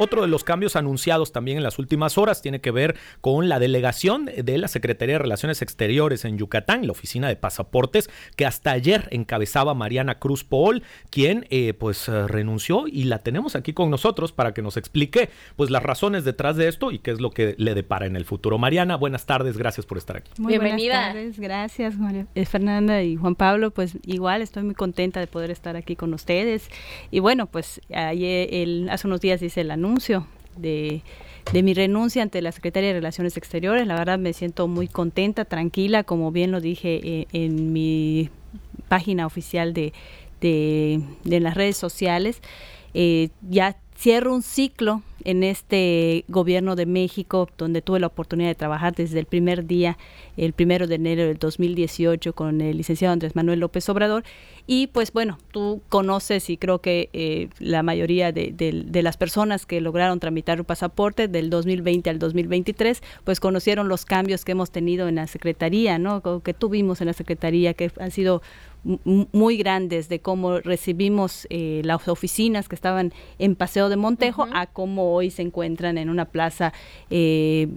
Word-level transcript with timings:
otro 0.00 0.22
de 0.22 0.28
los 0.28 0.44
cambios 0.44 0.76
anunciados 0.76 1.30
también 1.30 1.58
en 1.58 1.62
las 1.62 1.78
últimas 1.78 2.16
horas 2.16 2.40
tiene 2.40 2.62
que 2.62 2.70
ver 2.70 2.96
con 3.20 3.50
la 3.50 3.58
delegación 3.58 4.24
de 4.24 4.56
la 4.56 4.66
Secretaría 4.66 5.16
de 5.16 5.18
Relaciones 5.18 5.60
Exteriores 5.60 6.24
en 6.24 6.38
Yucatán, 6.38 6.86
la 6.86 6.92
oficina 6.92 7.28
de 7.28 7.36
pasaportes, 7.36 8.08
que 8.34 8.46
hasta 8.46 8.70
ayer 8.70 9.08
encabezaba 9.10 9.74
Mariana 9.74 10.18
Cruz 10.18 10.42
Paul, 10.42 10.82
quien 11.10 11.46
eh, 11.50 11.74
pues 11.74 12.08
eh, 12.08 12.26
renunció 12.28 12.86
y 12.88 13.04
la 13.04 13.18
tenemos 13.18 13.56
aquí 13.56 13.74
con 13.74 13.90
nosotros 13.90 14.32
para 14.32 14.54
que 14.54 14.62
nos 14.62 14.78
explique 14.78 15.28
pues 15.56 15.68
las 15.68 15.82
razones 15.82 16.24
detrás 16.24 16.56
de 16.56 16.68
esto 16.68 16.92
y 16.92 17.00
qué 17.00 17.10
es 17.10 17.20
lo 17.20 17.30
que 17.30 17.54
le 17.58 17.74
depara 17.74 18.06
en 18.06 18.16
el 18.16 18.24
futuro. 18.24 18.56
Mariana, 18.56 18.96
buenas 18.96 19.26
tardes, 19.26 19.58
gracias 19.58 19.84
por 19.84 19.98
estar 19.98 20.16
aquí. 20.16 20.30
Muy 20.38 20.54
Bienvenida. 20.54 20.94
Buenas 20.94 21.14
tardes, 21.14 21.40
gracias 21.40 21.98
María, 21.98 22.26
eh, 22.34 22.46
Fernanda 22.46 23.02
y 23.02 23.16
Juan 23.16 23.34
Pablo, 23.34 23.70
pues 23.70 23.98
igual 24.06 24.40
estoy 24.40 24.62
muy 24.62 24.74
contenta 24.74 25.20
de 25.20 25.26
poder 25.26 25.50
estar 25.50 25.76
aquí 25.76 25.94
con 25.94 26.14
ustedes. 26.14 26.70
Y 27.10 27.18
bueno, 27.18 27.44
pues 27.46 27.82
ayer, 27.94 28.48
el, 28.50 28.88
hace 28.88 29.06
unos 29.06 29.20
días 29.20 29.42
hice 29.42 29.60
el 29.60 29.70
anuncio 29.70 29.89
de, 30.56 31.02
mi 31.52 31.74
renuncia 31.74 32.22
ante 32.22 32.42
la 32.42 32.52
Secretaría 32.52 32.88
de 32.88 32.94
Relaciones 32.94 33.36
Exteriores. 33.36 33.86
La 33.86 33.96
verdad 33.96 34.18
me 34.18 34.32
siento 34.32 34.68
muy 34.68 34.88
contenta, 34.88 35.44
tranquila, 35.44 36.04
como 36.04 36.30
bien 36.32 36.50
lo 36.50 36.60
dije 36.60 37.00
eh, 37.02 37.26
en, 37.32 37.72
mi 37.72 38.30
página 38.88 39.26
oficial 39.26 39.72
de, 39.72 39.92
de, 40.40 41.40
las 41.40 41.54
redes 41.54 41.76
sociales. 41.76 42.40
Eh, 42.94 43.28
ya 43.48 43.76
cierro 44.00 44.34
un 44.34 44.42
ciclo 44.42 45.02
en 45.24 45.42
este 45.42 46.24
gobierno 46.28 46.74
de 46.74 46.86
México, 46.86 47.50
donde 47.58 47.82
tuve 47.82 48.00
la 48.00 48.06
oportunidad 48.06 48.48
de 48.48 48.54
trabajar 48.54 48.94
desde 48.94 49.18
el 49.18 49.26
primer 49.26 49.66
día, 49.66 49.98
el 50.38 50.54
primero 50.54 50.86
de 50.86 50.94
enero 50.94 51.24
del 51.24 51.36
2018, 51.36 52.32
con 52.32 52.62
el 52.62 52.78
licenciado 52.78 53.12
Andrés 53.12 53.36
Manuel 53.36 53.60
López 53.60 53.86
Obrador. 53.90 54.24
Y 54.66 54.86
pues 54.86 55.12
bueno, 55.12 55.38
tú 55.50 55.82
conoces 55.90 56.48
y 56.48 56.56
creo 56.56 56.80
que 56.80 57.10
eh, 57.12 57.48
la 57.58 57.82
mayoría 57.82 58.32
de, 58.32 58.52
de, 58.52 59.02
las 59.02 59.18
personas 59.18 59.66
que 59.66 59.82
lograron 59.82 60.20
tramitar 60.20 60.60
un 60.60 60.64
pasaporte 60.64 61.28
del 61.28 61.50
2020 61.50 62.08
al 62.08 62.18
2023, 62.18 63.02
pues 63.24 63.40
conocieron 63.40 63.88
los 63.88 64.06
cambios 64.06 64.46
que 64.46 64.52
hemos 64.52 64.70
tenido 64.70 65.08
en 65.08 65.16
la 65.16 65.26
Secretaría, 65.26 65.98
¿no? 65.98 66.22
Que 66.42 66.54
tuvimos 66.54 67.02
en 67.02 67.08
la 67.08 67.12
Secretaría, 67.12 67.74
que 67.74 67.90
han 67.98 68.10
sido 68.10 68.40
muy 68.84 69.56
grandes 69.56 70.08
de 70.08 70.20
cómo 70.20 70.60
recibimos 70.60 71.46
eh, 71.50 71.82
las 71.84 72.08
oficinas 72.08 72.68
que 72.68 72.74
estaban 72.74 73.12
en 73.38 73.54
Paseo 73.54 73.88
de 73.88 73.96
Montejo 73.96 74.46
a 74.52 74.66
cómo 74.66 75.12
hoy 75.14 75.30
se 75.30 75.42
encuentran 75.42 75.98
en 75.98 76.08
una 76.08 76.24
plaza 76.24 76.72
eh, 77.10 77.68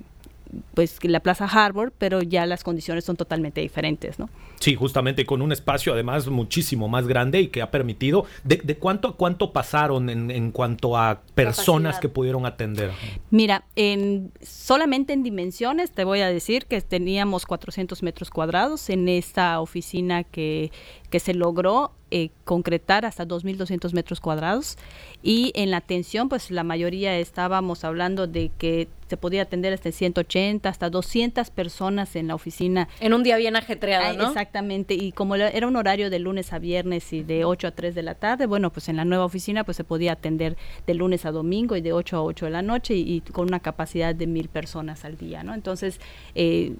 pues 0.73 0.99
la 1.03 1.19
Plaza 1.19 1.45
Harbor, 1.45 1.93
pero 1.97 2.21
ya 2.21 2.45
las 2.45 2.63
condiciones 2.63 3.05
son 3.05 3.15
totalmente 3.15 3.61
diferentes, 3.61 4.19
¿no? 4.19 4.29
Sí, 4.59 4.75
justamente 4.75 5.25
con 5.25 5.41
un 5.41 5.51
espacio 5.51 5.93
además 5.93 6.27
muchísimo 6.27 6.87
más 6.87 7.07
grande 7.07 7.41
y 7.41 7.47
que 7.47 7.61
ha 7.61 7.69
permitido, 7.69 8.25
¿de, 8.43 8.77
cuánto 8.77 9.09
a 9.09 9.17
cuánto 9.17 9.51
pasaron 9.51 10.09
en, 10.09 10.51
cuanto 10.51 10.97
a 10.97 11.21
personas 11.35 11.99
que 11.99 12.07
pudieron 12.07 12.45
atender? 12.45 12.91
Mira, 13.29 13.65
en, 13.75 14.31
solamente 14.41 15.13
en 15.13 15.23
dimensiones 15.23 15.91
te 15.91 16.05
voy 16.05 16.21
a 16.21 16.27
decir 16.27 16.65
que 16.65 16.79
teníamos 16.81 17.45
400 17.45 18.03
metros 18.03 18.29
cuadrados 18.29 18.89
en 18.89 19.09
esta 19.09 19.59
oficina 19.59 20.23
que, 20.23 20.71
que 21.09 21.19
se 21.19 21.33
logró 21.33 21.91
eh, 22.11 22.29
concretar 22.43 23.05
hasta 23.05 23.25
2.200 23.27 23.91
metros 23.93 24.19
cuadrados 24.19 24.77
y 25.23 25.51
en 25.55 25.71
la 25.71 25.77
atención 25.77 26.29
pues 26.29 26.51
la 26.51 26.63
mayoría 26.63 27.17
estábamos 27.17 27.83
hablando 27.83 28.27
de 28.27 28.51
que 28.57 28.87
se 29.07 29.17
podía 29.17 29.43
atender 29.43 29.73
hasta 29.73 29.91
180 29.91 30.69
hasta 30.69 30.89
200 30.89 31.49
personas 31.49 32.15
en 32.15 32.27
la 32.27 32.35
oficina. 32.35 32.87
En 32.99 33.13
un 33.13 33.23
día 33.23 33.37
bien 33.37 33.55
ajetreado, 33.55 34.15
¿no? 34.17 34.27
Exactamente, 34.27 34.93
y 34.93 35.11
como 35.11 35.35
era 35.35 35.67
un 35.67 35.75
horario 35.75 36.09
de 36.09 36.19
lunes 36.19 36.53
a 36.53 36.59
viernes 36.59 37.11
y 37.13 37.23
de 37.23 37.45
8 37.45 37.67
a 37.67 37.71
3 37.71 37.95
de 37.95 38.03
la 38.03 38.15
tarde, 38.15 38.45
bueno, 38.45 38.71
pues 38.71 38.89
en 38.89 38.97
la 38.97 39.05
nueva 39.05 39.25
oficina 39.25 39.63
pues 39.63 39.77
se 39.77 39.83
podía 39.83 40.13
atender 40.13 40.55
de 40.85 40.93
lunes 40.93 41.25
a 41.25 41.31
domingo 41.31 41.75
y 41.75 41.81
de 41.81 41.93
8 41.93 42.17
a 42.17 42.23
8 42.23 42.45
de 42.45 42.51
la 42.51 42.61
noche 42.61 42.95
y, 42.95 43.21
con 43.21 43.47
una 43.47 43.59
capacidad 43.59 44.13
de 44.13 44.27
mil 44.27 44.49
personas 44.49 45.05
al 45.05 45.17
día, 45.17 45.43
¿no? 45.43 45.53
Entonces, 45.53 45.99
eh, 46.35 46.75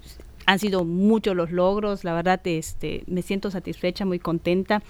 han 0.46 0.58
sido 0.58 0.84
muchos 0.84 1.34
los 1.34 1.50
logros, 1.50 2.04
la 2.04 2.14
verdad 2.14 2.40
este, 2.44 3.04
me 3.06 3.22
siento 3.22 3.50
satisfecha, 3.50 4.04
muy 4.04 4.18
contenta 4.18 4.82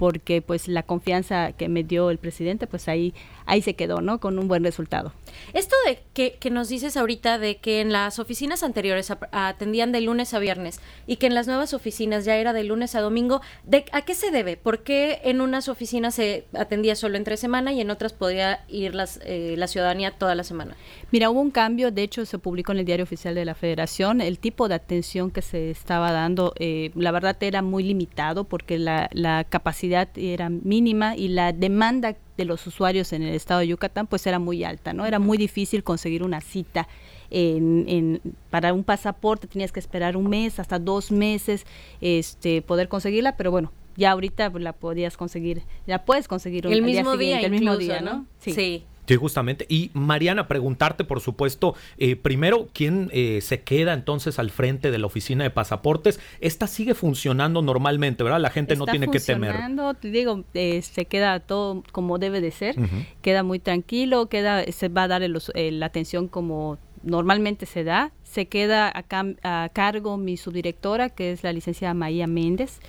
porque 0.00 0.40
pues 0.40 0.66
la 0.66 0.82
confianza 0.82 1.52
que 1.52 1.68
me 1.68 1.84
dio 1.84 2.08
el 2.08 2.16
presidente, 2.16 2.66
pues 2.66 2.88
ahí, 2.88 3.12
ahí 3.44 3.60
se 3.60 3.74
quedó, 3.74 4.00
¿no? 4.00 4.18
Con 4.18 4.38
un 4.38 4.48
buen 4.48 4.64
resultado. 4.64 5.12
Esto 5.52 5.76
de 5.84 5.98
que, 6.14 6.38
que 6.40 6.48
nos 6.48 6.70
dices 6.70 6.96
ahorita 6.96 7.38
de 7.38 7.58
que 7.58 7.82
en 7.82 7.92
las 7.92 8.18
oficinas 8.18 8.62
anteriores 8.62 9.12
atendían 9.30 9.92
de 9.92 10.00
lunes 10.00 10.32
a 10.32 10.38
viernes 10.38 10.80
y 11.06 11.16
que 11.16 11.26
en 11.26 11.34
las 11.34 11.48
nuevas 11.48 11.74
oficinas 11.74 12.24
ya 12.24 12.36
era 12.36 12.54
de 12.54 12.64
lunes 12.64 12.94
a 12.94 13.02
domingo, 13.02 13.42
¿de, 13.64 13.84
¿a 13.92 14.00
qué 14.00 14.14
se 14.14 14.30
debe? 14.30 14.56
¿Por 14.56 14.84
qué 14.84 15.20
en 15.24 15.42
unas 15.42 15.68
oficinas 15.68 16.14
se 16.14 16.46
atendía 16.54 16.96
solo 16.96 17.18
entre 17.18 17.36
semana 17.36 17.74
y 17.74 17.82
en 17.82 17.90
otras 17.90 18.14
podría 18.14 18.64
ir 18.68 18.94
las, 18.94 19.20
eh, 19.24 19.54
la 19.58 19.66
ciudadanía 19.66 20.12
toda 20.12 20.34
la 20.34 20.44
semana? 20.44 20.76
Mira, 21.10 21.28
hubo 21.28 21.42
un 21.42 21.50
cambio, 21.50 21.90
de 21.90 22.04
hecho 22.04 22.24
se 22.24 22.38
publicó 22.38 22.72
en 22.72 22.78
el 22.78 22.86
diario 22.86 23.04
oficial 23.04 23.34
de 23.34 23.44
la 23.44 23.54
Federación, 23.54 24.22
el 24.22 24.38
tipo 24.38 24.66
de 24.66 24.76
atención 24.76 25.30
que 25.30 25.42
se 25.42 25.70
estaba 25.70 26.10
dando, 26.10 26.54
eh, 26.58 26.90
la 26.94 27.10
verdad 27.10 27.36
era 27.42 27.60
muy 27.60 27.82
limitado 27.82 28.44
porque 28.44 28.78
la, 28.78 29.10
la 29.12 29.44
capacidad 29.44 29.89
era 29.94 30.48
mínima 30.48 31.16
y 31.16 31.28
la 31.28 31.52
demanda 31.52 32.16
de 32.36 32.44
los 32.44 32.66
usuarios 32.66 33.12
en 33.12 33.22
el 33.22 33.34
estado 33.34 33.60
de 33.60 33.68
Yucatán 33.68 34.06
pues 34.06 34.26
era 34.26 34.38
muy 34.38 34.64
alta, 34.64 34.92
¿no? 34.92 35.06
Era 35.06 35.18
muy 35.18 35.38
difícil 35.38 35.84
conseguir 35.84 36.22
una 36.22 36.40
cita 36.40 36.88
en, 37.30 38.20
para 38.50 38.72
un 38.72 38.84
pasaporte, 38.84 39.46
tenías 39.46 39.72
que 39.72 39.80
esperar 39.80 40.16
un 40.16 40.28
mes, 40.28 40.58
hasta 40.58 40.78
dos 40.78 41.12
meses, 41.12 41.66
este, 42.00 42.62
poder 42.62 42.88
conseguirla, 42.88 43.36
pero 43.36 43.50
bueno, 43.50 43.72
ya 43.96 44.12
ahorita 44.12 44.50
la 44.58 44.72
podías 44.72 45.16
conseguir, 45.16 45.62
ya 45.86 46.04
puedes 46.04 46.28
conseguir 46.28 46.66
el 46.66 46.82
mismo 46.82 47.16
día, 47.16 47.40
el 47.40 47.50
mismo 47.50 47.76
día, 47.76 48.00
¿no? 48.00 48.26
sí. 48.38 48.52
Sí, 48.52 48.84
justamente. 49.16 49.66
Y 49.68 49.90
Mariana, 49.94 50.48
preguntarte, 50.48 51.04
por 51.04 51.20
supuesto, 51.20 51.74
eh, 51.98 52.16
primero, 52.16 52.68
¿quién 52.72 53.10
eh, 53.12 53.40
se 53.40 53.62
queda 53.62 53.92
entonces 53.92 54.38
al 54.38 54.50
frente 54.50 54.90
de 54.90 54.98
la 54.98 55.06
oficina 55.06 55.44
de 55.44 55.50
pasaportes? 55.50 56.20
Esta 56.40 56.66
sigue 56.66 56.94
funcionando 56.94 57.62
normalmente, 57.62 58.22
¿verdad? 58.24 58.40
La 58.40 58.50
gente 58.50 58.76
no 58.76 58.86
tiene 58.86 59.08
que 59.08 59.20
temer. 59.20 59.56
Te 60.00 60.10
digo, 60.10 60.44
eh, 60.54 60.82
se 60.82 61.04
queda 61.06 61.40
todo 61.40 61.82
como 61.92 62.18
debe 62.18 62.40
de 62.40 62.50
ser, 62.50 62.76
queda 63.22 63.42
muy 63.42 63.58
tranquilo, 63.58 64.28
queda, 64.28 64.64
se 64.70 64.88
va 64.88 65.04
a 65.04 65.08
dar 65.08 65.22
la 65.22 65.86
atención 65.86 66.28
como 66.28 66.78
normalmente 67.02 67.66
se 67.66 67.84
da. 67.84 68.12
Se 68.22 68.46
queda 68.46 68.88
a, 68.88 69.64
a 69.64 69.68
cargo 69.70 70.16
mi 70.16 70.36
subdirectora, 70.36 71.08
que 71.08 71.32
es 71.32 71.42
la 71.42 71.52
licenciada 71.52 71.94
Maía 71.94 72.26
Méndez 72.26 72.80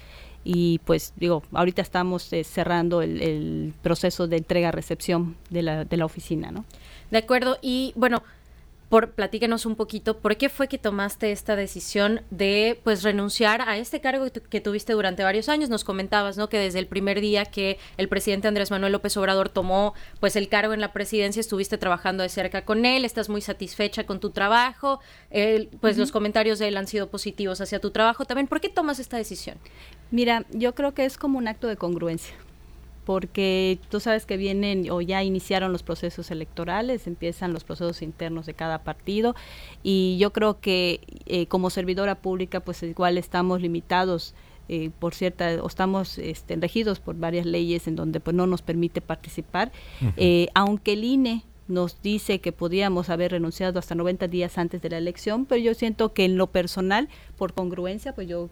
y 0.43 0.79
pues 0.85 1.13
digo, 1.17 1.43
ahorita 1.53 1.81
estamos 1.81 2.31
eh, 2.33 2.43
cerrando 2.43 3.01
el, 3.01 3.21
el, 3.21 3.73
proceso 3.81 4.27
de 4.27 4.37
entrega-recepción 4.37 5.35
de 5.49 5.61
la, 5.61 5.85
de 5.85 5.97
la 5.97 6.05
oficina, 6.05 6.51
¿no? 6.51 6.65
De 7.11 7.19
acuerdo, 7.19 7.57
y 7.61 7.93
bueno, 7.95 8.23
por 8.91 9.11
platíquenos 9.11 9.65
un 9.65 9.77
poquito, 9.77 10.17
¿por 10.17 10.35
qué 10.35 10.49
fue 10.49 10.67
que 10.67 10.77
tomaste 10.77 11.31
esta 11.31 11.55
decisión 11.55 12.23
de 12.29 12.77
pues 12.83 13.03
renunciar 13.03 13.61
a 13.61 13.77
este 13.77 14.01
cargo 14.01 14.25
que, 14.29 14.59
tuviste 14.59 14.91
durante 14.91 15.23
varios 15.23 15.47
años? 15.47 15.69
Nos 15.69 15.85
comentabas, 15.85 16.35
¿no? 16.35 16.49
Que 16.49 16.59
desde 16.59 16.79
el 16.79 16.87
primer 16.87 17.21
día 17.21 17.45
que 17.45 17.79
el 17.95 18.09
presidente 18.09 18.49
Andrés 18.49 18.69
Manuel 18.69 18.91
López 18.91 19.15
Obrador 19.15 19.47
tomó 19.47 19.93
pues 20.19 20.35
el 20.35 20.49
cargo 20.49 20.73
en 20.73 20.81
la 20.81 20.91
presidencia, 20.91 21.39
estuviste 21.39 21.77
trabajando 21.77 22.21
de 22.21 22.27
cerca 22.27 22.65
con 22.65 22.85
él, 22.85 23.05
estás 23.05 23.29
muy 23.29 23.39
satisfecha 23.39 24.05
con 24.05 24.19
tu 24.19 24.31
trabajo, 24.31 24.99
pues 25.79 25.97
los 25.97 26.11
comentarios 26.11 26.59
de 26.59 26.67
él 26.67 26.75
han 26.75 26.87
sido 26.87 27.09
positivos 27.09 27.61
hacia 27.61 27.79
tu 27.79 27.91
trabajo 27.91 28.25
también. 28.25 28.47
¿Por 28.47 28.59
qué 28.59 28.67
tomas 28.67 28.99
esta 28.99 29.15
decisión? 29.15 29.57
Mira, 30.11 30.45
yo 30.49 30.75
creo 30.75 30.93
que 30.93 31.05
es 31.05 31.17
como 31.17 31.37
un 31.37 31.47
acto 31.47 31.67
de 31.69 31.77
congruencia 31.77 32.35
porque 33.11 33.77
tú 33.89 33.99
sabes 33.99 34.25
que 34.25 34.37
vienen 34.37 34.89
o 34.89 35.01
ya 35.01 35.21
iniciaron 35.21 35.73
los 35.73 35.83
procesos 35.83 36.31
electorales, 36.31 37.07
empiezan 37.07 37.51
los 37.51 37.65
procesos 37.65 38.01
internos 38.01 38.45
de 38.45 38.53
cada 38.53 38.85
partido 38.85 39.35
y 39.83 40.15
yo 40.17 40.31
creo 40.31 40.61
que 40.61 41.01
eh, 41.25 41.45
como 41.47 41.69
servidora 41.69 42.15
pública 42.15 42.61
pues 42.61 42.81
igual 42.83 43.17
estamos 43.17 43.61
limitados 43.61 44.33
eh, 44.69 44.91
por 44.97 45.13
cierta 45.13 45.61
o 45.61 45.67
estamos 45.67 46.19
este, 46.19 46.55
regidos 46.55 47.01
por 47.01 47.17
varias 47.17 47.45
leyes 47.45 47.85
en 47.85 47.97
donde 47.97 48.21
pues 48.21 48.33
no 48.33 48.47
nos 48.47 48.61
permite 48.61 49.01
participar, 49.01 49.73
eh, 50.15 50.47
aunque 50.53 50.93
el 50.93 51.03
INE 51.03 51.43
nos 51.67 52.01
dice 52.01 52.39
que 52.39 52.53
podíamos 52.53 53.09
haber 53.09 53.31
renunciado 53.31 53.77
hasta 53.77 53.93
90 53.93 54.29
días 54.29 54.57
antes 54.57 54.81
de 54.81 54.89
la 54.89 54.99
elección, 54.99 55.45
pero 55.45 55.61
yo 55.61 55.73
siento 55.73 56.13
que 56.13 56.23
en 56.23 56.37
lo 56.37 56.47
personal, 56.47 57.09
por 57.35 57.53
congruencia, 57.53 58.15
pues 58.15 58.29
yo, 58.29 58.49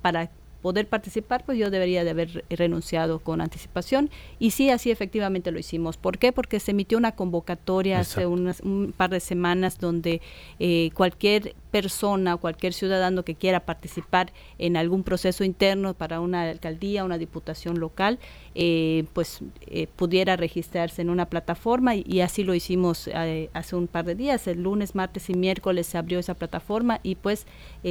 para 0.00 0.30
poder 0.62 0.88
participar, 0.88 1.44
pues 1.44 1.58
yo 1.58 1.70
debería 1.70 2.04
de 2.04 2.10
haber 2.10 2.44
renunciado 2.50 3.20
con 3.20 3.40
anticipación. 3.40 4.10
Y 4.38 4.50
sí, 4.50 4.70
así 4.70 4.90
efectivamente 4.90 5.50
lo 5.50 5.58
hicimos. 5.58 5.96
¿Por 5.96 6.18
qué? 6.18 6.32
Porque 6.32 6.60
se 6.60 6.72
emitió 6.72 6.98
una 6.98 7.12
convocatoria 7.12 8.00
hace 8.00 8.26
unas, 8.26 8.60
un 8.60 8.92
par 8.96 9.10
de 9.10 9.20
semanas 9.20 9.78
donde 9.78 10.20
eh, 10.58 10.90
cualquier 10.94 11.54
persona 11.70 12.34
o 12.34 12.38
cualquier 12.38 12.72
ciudadano 12.72 13.24
que 13.24 13.34
quiera 13.34 13.60
participar 13.60 14.32
en 14.58 14.76
algún 14.76 15.02
proceso 15.02 15.44
interno 15.44 15.94
para 15.94 16.20
una 16.20 16.42
alcaldía, 16.42 17.04
una 17.04 17.18
diputación 17.18 17.78
local, 17.78 18.18
eh, 18.54 19.04
pues 19.12 19.40
eh, 19.66 19.86
pudiera 19.94 20.36
registrarse 20.36 21.02
en 21.02 21.10
una 21.10 21.26
plataforma 21.26 21.94
y, 21.94 22.20
así 22.20 22.42
lo 22.42 22.54
hicimos 22.54 23.08
eh, 23.08 23.50
hace 23.52 23.76
un 23.76 23.86
par 23.86 24.04
de 24.04 24.14
días. 24.14 24.46
El 24.46 24.62
lunes, 24.62 24.94
martes 24.94 25.30
y 25.30 25.34
miércoles 25.34 25.86
se 25.86 25.98
abrió 25.98 26.18
esa 26.18 26.34
plataforma 26.34 27.00
y 27.02 27.14
pues 27.14 27.46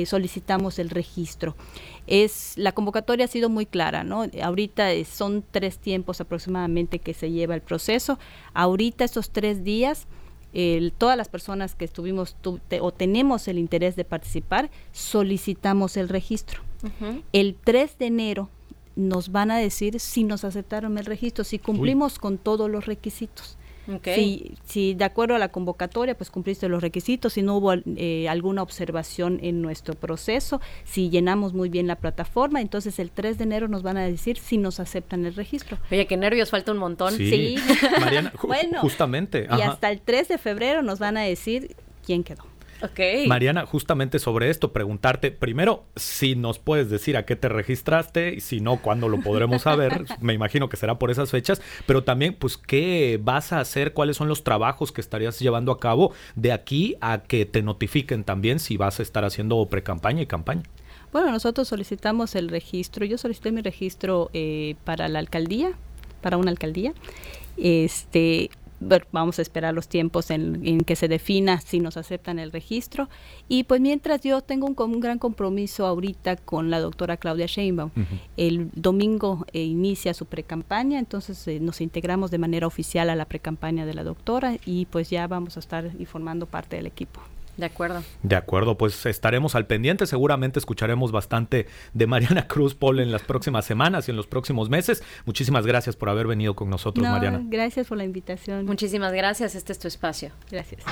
solicitamos 0.05 0.79
el 0.79 0.89
registro. 0.89 1.55
Es 2.07 2.53
la 2.57 2.71
convocatoria 2.71 3.25
ha 3.25 3.27
sido 3.29 3.49
muy 3.49 3.65
clara, 3.65 4.03
¿no? 4.03 4.25
Ahorita 4.41 4.89
son 5.05 5.43
tres 5.49 5.79
tiempos 5.79 6.21
aproximadamente 6.21 6.99
que 6.99 7.13
se 7.13 7.31
lleva 7.31 7.55
el 7.55 7.61
proceso. 7.61 8.19
Ahorita 8.53 9.05
esos 9.05 9.29
tres 9.29 9.63
días 9.63 10.07
todas 10.97 11.17
las 11.17 11.29
personas 11.29 11.75
que 11.75 11.85
estuvimos 11.85 12.35
o 12.81 12.91
tenemos 12.91 13.47
el 13.47 13.59
interés 13.59 13.95
de 13.95 14.05
participar, 14.05 14.69
solicitamos 14.91 15.97
el 15.97 16.09
registro. 16.09 16.61
El 17.31 17.55
3 17.55 17.97
de 17.99 18.05
enero 18.07 18.49
nos 18.95 19.31
van 19.31 19.51
a 19.51 19.57
decir 19.57 19.99
si 19.99 20.23
nos 20.23 20.43
aceptaron 20.43 20.97
el 20.97 21.05
registro, 21.05 21.43
si 21.43 21.59
cumplimos 21.59 22.17
con 22.17 22.37
todos 22.37 22.69
los 22.69 22.85
requisitos. 22.87 23.57
Si, 24.03 24.55
si, 24.65 24.93
de 24.93 25.05
acuerdo 25.05 25.35
a 25.35 25.39
la 25.39 25.49
convocatoria, 25.49 26.17
pues 26.17 26.29
cumpliste 26.29 26.67
los 26.67 26.81
requisitos, 26.81 27.33
si 27.33 27.41
no 27.41 27.57
hubo 27.57 27.73
eh, 27.73 28.27
alguna 28.29 28.61
observación 28.61 29.39
en 29.41 29.61
nuestro 29.61 29.93
proceso, 29.93 30.61
si 30.83 31.09
llenamos 31.09 31.53
muy 31.53 31.69
bien 31.69 31.87
la 31.87 31.95
plataforma, 31.95 32.61
entonces 32.61 32.99
el 32.99 33.11
3 33.11 33.37
de 33.37 33.43
enero 33.43 33.67
nos 33.67 33.83
van 33.83 33.97
a 33.97 34.03
decir 34.03 34.37
si 34.37 34.57
nos 34.57 34.79
aceptan 34.79 35.25
el 35.25 35.35
registro. 35.35 35.77
Oye, 35.91 36.05
qué 36.05 36.17
nervios, 36.17 36.49
falta 36.49 36.71
un 36.71 36.77
montón. 36.79 37.13
Sí, 37.13 37.55
Mariana, 37.99 38.33
bueno, 38.43 38.81
justamente. 38.81 39.47
Y 39.57 39.61
hasta 39.61 39.89
el 39.91 40.01
3 40.01 40.27
de 40.27 40.37
febrero 40.37 40.81
nos 40.81 40.99
van 40.99 41.17
a 41.17 41.21
decir 41.21 41.75
quién 42.05 42.23
quedó. 42.23 42.43
Mariana, 43.27 43.65
justamente 43.65 44.19
sobre 44.19 44.49
esto, 44.49 44.71
preguntarte 44.73 45.31
primero 45.31 45.85
si 45.95 46.35
nos 46.35 46.59
puedes 46.59 46.89
decir 46.89 47.17
a 47.17 47.25
qué 47.25 47.35
te 47.35 47.49
registraste 47.49 48.33
y 48.35 48.41
si 48.41 48.59
no, 48.59 48.81
cuándo 48.81 49.09
lo 49.09 49.19
podremos 49.19 49.63
saber. 49.63 50.05
Me 50.21 50.33
imagino 50.33 50.69
que 50.69 50.77
será 50.77 50.99
por 50.99 51.11
esas 51.11 51.31
fechas, 51.31 51.61
pero 51.85 52.03
también, 52.03 52.35
pues, 52.35 52.57
¿qué 52.57 53.19
vas 53.21 53.53
a 53.53 53.59
hacer? 53.59 53.93
¿Cuáles 53.93 54.17
son 54.17 54.27
los 54.27 54.43
trabajos 54.43 54.91
que 54.91 55.01
estarías 55.01 55.39
llevando 55.39 55.71
a 55.71 55.79
cabo 55.79 56.13
de 56.35 56.51
aquí 56.51 56.95
a 57.01 57.23
que 57.23 57.45
te 57.45 57.61
notifiquen 57.61 58.23
también 58.23 58.59
si 58.59 58.77
vas 58.77 58.99
a 58.99 59.03
estar 59.03 59.25
haciendo 59.25 59.65
pre-campaña 59.67 60.21
y 60.21 60.27
campaña? 60.27 60.63
Bueno, 61.11 61.31
nosotros 61.31 61.67
solicitamos 61.67 62.35
el 62.35 62.49
registro. 62.49 63.05
Yo 63.05 63.17
solicité 63.17 63.51
mi 63.51 63.61
registro 63.61 64.29
eh, 64.33 64.75
para 64.83 65.07
la 65.07 65.19
alcaldía, 65.19 65.71
para 66.21 66.37
una 66.37 66.51
alcaldía. 66.51 66.93
Este, 67.57 68.49
vamos 68.79 69.39
a 69.39 69.41
esperar 69.41 69.73
los 69.73 69.87
tiempos 69.87 70.29
en, 70.31 70.81
que 70.81 70.95
se 70.95 71.07
defina 71.07 71.59
si 71.59 71.79
nos 71.79 71.97
aceptan 71.97 72.39
el 72.39 72.51
registro. 72.51 73.09
Y 73.47 73.63
pues 73.63 73.81
mientras 73.81 74.21
yo 74.21 74.41
tengo 74.41 74.67
un, 74.67 74.99
gran 74.99 75.19
compromiso 75.19 75.85
ahorita 75.85 76.37
con 76.37 76.69
la 76.69 76.79
doctora 76.79 77.17
Claudia 77.17 77.45
Sheinbaum. 77.45 77.91
El 78.35 78.69
domingo 78.73 79.45
eh, 79.53 79.63
inicia 79.63 80.13
su 80.13 80.25
precampaña, 80.25 80.99
entonces 80.99 81.47
eh, 81.47 81.59
nos 81.59 81.81
integramos 81.81 82.31
de 82.31 82.37
manera 82.37 82.67
oficial 82.67 83.09
a 83.09 83.15
la 83.15 83.25
precampaña 83.25 83.85
de 83.85 83.93
la 83.93 84.03
doctora 84.03 84.57
y 84.65 84.85
pues 84.85 85.09
ya 85.09 85.27
vamos 85.27 85.57
a 85.57 85.59
estar 85.59 85.91
informando 85.99 86.45
parte 86.45 86.75
del 86.75 86.87
equipo. 86.87 87.21
De 87.57 87.65
acuerdo. 87.65 88.03
De 88.23 88.35
acuerdo, 88.35 88.77
pues 88.77 89.05
estaremos 89.05 89.55
al 89.55 89.65
pendiente. 89.65 90.05
Seguramente 90.05 90.59
escucharemos 90.59 91.11
bastante 91.11 91.67
de 91.93 92.07
Mariana 92.07 92.47
Cruz 92.47 92.75
Paul 92.75 92.99
en 92.99 93.11
las 93.11 93.23
próximas 93.23 93.65
semanas 93.65 94.07
y 94.07 94.11
en 94.11 94.17
los 94.17 94.27
próximos 94.27 94.69
meses. 94.69 95.03
Muchísimas 95.25 95.65
gracias 95.65 95.95
por 95.95 96.09
haber 96.09 96.27
venido 96.27 96.55
con 96.55 96.69
nosotros, 96.69 97.05
Mariana. 97.05 97.41
Gracias 97.43 97.87
por 97.87 97.97
la 97.97 98.03
invitación. 98.03 98.65
Muchísimas 98.65 99.11
gracias. 99.11 99.55
Este 99.55 99.73
es 99.73 99.79
tu 99.79 99.87
espacio. 99.87 100.31
Gracias. 100.49 100.83